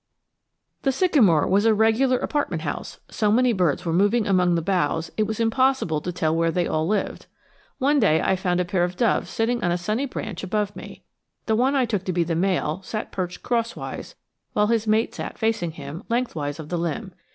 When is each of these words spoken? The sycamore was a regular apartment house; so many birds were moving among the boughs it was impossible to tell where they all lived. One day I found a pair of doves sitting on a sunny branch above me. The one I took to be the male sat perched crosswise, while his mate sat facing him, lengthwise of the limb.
The 0.81 0.91
sycamore 0.91 1.45
was 1.45 1.65
a 1.67 1.75
regular 1.75 2.17
apartment 2.17 2.63
house; 2.63 2.99
so 3.11 3.31
many 3.31 3.53
birds 3.53 3.85
were 3.85 3.93
moving 3.93 4.25
among 4.25 4.55
the 4.55 4.61
boughs 4.63 5.11
it 5.15 5.27
was 5.27 5.39
impossible 5.39 6.01
to 6.01 6.11
tell 6.11 6.35
where 6.35 6.49
they 6.49 6.65
all 6.65 6.87
lived. 6.87 7.27
One 7.77 7.99
day 7.99 8.19
I 8.19 8.35
found 8.35 8.59
a 8.59 8.65
pair 8.65 8.83
of 8.83 8.95
doves 8.97 9.29
sitting 9.29 9.63
on 9.63 9.71
a 9.71 9.77
sunny 9.77 10.07
branch 10.07 10.41
above 10.41 10.75
me. 10.75 11.03
The 11.45 11.55
one 11.55 11.75
I 11.75 11.85
took 11.85 12.03
to 12.05 12.13
be 12.13 12.23
the 12.23 12.33
male 12.33 12.81
sat 12.81 13.11
perched 13.11 13.43
crosswise, 13.43 14.15
while 14.53 14.65
his 14.65 14.87
mate 14.87 15.13
sat 15.13 15.37
facing 15.37 15.73
him, 15.73 16.01
lengthwise 16.09 16.59
of 16.59 16.69
the 16.69 16.79
limb. 16.79 17.13